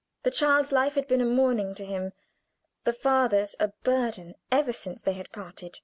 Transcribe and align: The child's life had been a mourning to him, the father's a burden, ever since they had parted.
The 0.23 0.31
child's 0.31 0.71
life 0.71 0.95
had 0.95 1.07
been 1.07 1.21
a 1.21 1.25
mourning 1.27 1.75
to 1.75 1.85
him, 1.85 2.13
the 2.85 2.93
father's 2.93 3.55
a 3.59 3.67
burden, 3.83 4.33
ever 4.51 4.73
since 4.73 5.03
they 5.03 5.13
had 5.13 5.31
parted. 5.31 5.77